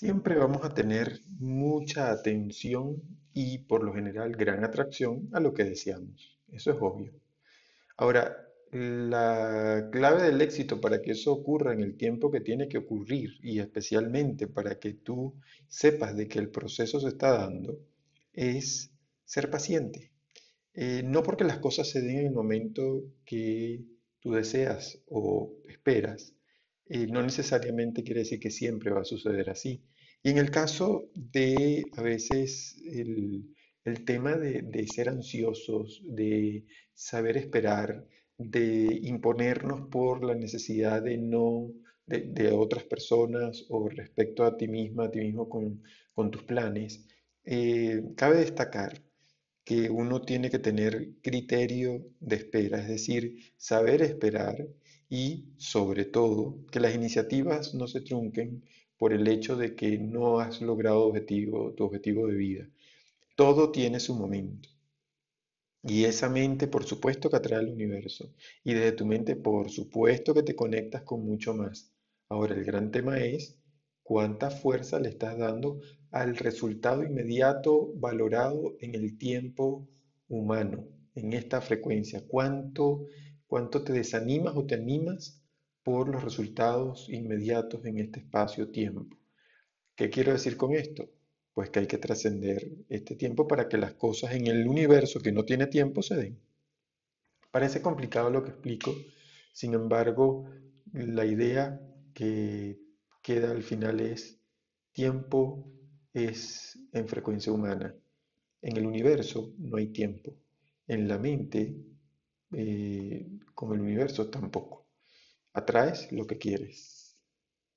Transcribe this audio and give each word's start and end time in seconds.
Siempre 0.00 0.36
vamos 0.36 0.64
a 0.64 0.72
tener 0.72 1.22
mucha 1.40 2.12
atención 2.12 3.02
y 3.34 3.58
por 3.58 3.82
lo 3.82 3.92
general 3.92 4.30
gran 4.36 4.62
atracción 4.62 5.28
a 5.32 5.40
lo 5.40 5.52
que 5.54 5.64
deseamos. 5.64 6.38
Eso 6.52 6.70
es 6.70 6.76
obvio. 6.80 7.14
Ahora, 7.96 8.36
la 8.70 9.88
clave 9.90 10.22
del 10.22 10.40
éxito 10.40 10.80
para 10.80 11.02
que 11.02 11.10
eso 11.10 11.32
ocurra 11.32 11.72
en 11.72 11.80
el 11.80 11.96
tiempo 11.96 12.30
que 12.30 12.40
tiene 12.40 12.68
que 12.68 12.78
ocurrir 12.78 13.40
y 13.42 13.58
especialmente 13.58 14.46
para 14.46 14.78
que 14.78 14.92
tú 14.92 15.34
sepas 15.66 16.16
de 16.16 16.28
que 16.28 16.38
el 16.38 16.48
proceso 16.48 17.00
se 17.00 17.08
está 17.08 17.32
dando 17.32 17.80
es 18.32 18.92
ser 19.24 19.50
paciente. 19.50 20.12
Eh, 20.74 21.02
no 21.04 21.24
porque 21.24 21.42
las 21.42 21.58
cosas 21.58 21.90
se 21.90 22.02
den 22.02 22.20
en 22.20 22.26
el 22.26 22.32
momento 22.32 23.02
que 23.24 23.82
tú 24.20 24.30
deseas 24.30 25.00
o 25.08 25.56
esperas, 25.68 26.34
eh, 26.88 27.06
no 27.06 27.22
necesariamente 27.22 28.02
quiere 28.02 28.20
decir 28.20 28.40
que 28.40 28.50
siempre 28.50 28.90
va 28.90 29.02
a 29.02 29.04
suceder 29.04 29.50
así. 29.50 29.84
Y 30.22 30.30
en 30.30 30.38
el 30.38 30.50
caso 30.50 31.10
de 31.14 31.84
a 31.96 32.02
veces 32.02 32.76
el, 32.84 33.54
el 33.84 34.04
tema 34.04 34.36
de, 34.36 34.62
de 34.62 34.86
ser 34.88 35.08
ansiosos, 35.08 36.02
de 36.04 36.64
saber 36.94 37.36
esperar, 37.36 38.06
de 38.36 39.00
imponernos 39.02 39.88
por 39.88 40.24
la 40.24 40.34
necesidad 40.34 41.02
de 41.02 41.18
no, 41.18 41.70
de, 42.06 42.22
de 42.22 42.50
otras 42.52 42.84
personas 42.84 43.64
o 43.68 43.88
respecto 43.88 44.44
a 44.44 44.56
ti 44.56 44.68
misma, 44.68 45.04
a 45.06 45.10
ti 45.10 45.20
mismo 45.20 45.48
con, 45.48 45.82
con 46.12 46.30
tus 46.30 46.42
planes, 46.44 47.06
eh, 47.44 48.02
cabe 48.16 48.38
destacar 48.38 49.02
que 49.64 49.90
uno 49.90 50.22
tiene 50.22 50.50
que 50.50 50.58
tener 50.58 51.20
criterio 51.22 52.06
de 52.20 52.36
espera, 52.36 52.80
es 52.80 52.88
decir, 52.88 53.36
saber 53.56 54.02
esperar 54.02 54.66
y 55.08 55.46
sobre 55.56 56.04
todo 56.04 56.66
que 56.70 56.80
las 56.80 56.94
iniciativas 56.94 57.74
no 57.74 57.86
se 57.86 58.00
trunquen 58.00 58.64
por 58.98 59.12
el 59.12 59.26
hecho 59.28 59.56
de 59.56 59.74
que 59.74 59.98
no 59.98 60.40
has 60.40 60.60
logrado 60.60 61.06
objetivo, 61.06 61.72
tu 61.72 61.84
objetivo 61.84 62.26
de 62.26 62.34
vida. 62.34 62.68
Todo 63.36 63.70
tiene 63.70 64.00
su 64.00 64.14
momento. 64.14 64.68
Y 65.82 66.04
esa 66.04 66.28
mente, 66.28 66.66
por 66.66 66.84
supuesto, 66.84 67.30
que 67.30 67.36
atrae 67.36 67.60
al 67.60 67.72
universo. 67.72 68.34
Y 68.64 68.74
desde 68.74 68.92
tu 68.92 69.06
mente, 69.06 69.36
por 69.36 69.70
supuesto, 69.70 70.34
que 70.34 70.42
te 70.42 70.56
conectas 70.56 71.02
con 71.02 71.24
mucho 71.24 71.54
más. 71.54 71.92
Ahora, 72.28 72.54
el 72.54 72.64
gran 72.64 72.90
tema 72.90 73.18
es 73.20 73.56
cuánta 74.02 74.50
fuerza 74.50 74.98
le 74.98 75.10
estás 75.10 75.38
dando 75.38 75.80
al 76.10 76.36
resultado 76.36 77.04
inmediato 77.04 77.92
valorado 77.94 78.76
en 78.80 78.94
el 78.96 79.16
tiempo 79.18 79.88
humano, 80.28 80.88
en 81.14 81.32
esta 81.32 81.60
frecuencia. 81.60 82.24
¿Cuánto, 82.26 83.06
cuánto 83.48 83.82
te 83.82 83.92
desanimas 83.92 84.54
o 84.54 84.64
te 84.64 84.76
animas 84.76 85.42
por 85.82 86.08
los 86.08 86.22
resultados 86.22 87.08
inmediatos 87.08 87.84
en 87.84 87.98
este 87.98 88.20
espacio-tiempo? 88.20 89.16
¿Qué 89.96 90.10
quiero 90.10 90.32
decir 90.32 90.56
con 90.56 90.74
esto? 90.74 91.08
Pues 91.54 91.70
que 91.70 91.80
hay 91.80 91.86
que 91.88 91.98
trascender 91.98 92.68
este 92.88 93.16
tiempo 93.16 93.48
para 93.48 93.68
que 93.68 93.78
las 93.78 93.94
cosas 93.94 94.34
en 94.34 94.46
el 94.46 94.68
universo 94.68 95.18
que 95.20 95.32
no 95.32 95.44
tiene 95.44 95.66
tiempo 95.66 96.02
se 96.02 96.14
den. 96.14 96.38
Parece 97.50 97.82
complicado 97.82 98.30
lo 98.30 98.44
que 98.44 98.50
explico, 98.50 98.94
sin 99.52 99.74
embargo, 99.74 100.48
la 100.92 101.24
idea 101.24 101.80
que 102.14 102.78
queda 103.22 103.50
al 103.50 103.62
final 103.62 104.00
es 104.00 104.38
tiempo 104.92 105.72
es 106.12 106.78
en 106.92 107.08
frecuencia 107.08 107.52
humana. 107.52 107.94
En 108.60 108.76
el 108.76 108.86
universo 108.86 109.54
no 109.58 109.78
hay 109.78 109.88
tiempo. 109.88 110.36
En 110.86 111.08
la 111.08 111.18
mente, 111.18 111.76
eh, 112.52 113.26
como 113.54 113.74
el 113.74 113.80
universo, 113.80 114.30
tampoco. 114.30 114.88
Atraes 115.54 116.12
lo 116.12 116.26
que 116.26 116.38
quieres. 116.38 116.97